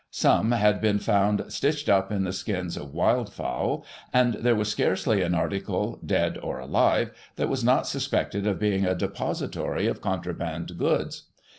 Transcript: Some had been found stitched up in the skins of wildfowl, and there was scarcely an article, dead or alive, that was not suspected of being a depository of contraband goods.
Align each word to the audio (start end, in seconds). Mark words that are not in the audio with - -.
Some 0.09 0.51
had 0.51 0.81
been 0.81 0.97
found 0.97 1.43
stitched 1.49 1.87
up 1.87 2.11
in 2.11 2.23
the 2.23 2.33
skins 2.33 2.75
of 2.75 2.91
wildfowl, 2.91 3.83
and 4.11 4.33
there 4.33 4.55
was 4.55 4.67
scarcely 4.67 5.21
an 5.21 5.35
article, 5.35 5.99
dead 6.03 6.39
or 6.39 6.57
alive, 6.57 7.11
that 7.35 7.49
was 7.49 7.63
not 7.63 7.85
suspected 7.85 8.47
of 8.47 8.57
being 8.57 8.83
a 8.83 8.95
depository 8.95 9.85
of 9.85 10.01
contraband 10.01 10.75
goods. 10.79 11.27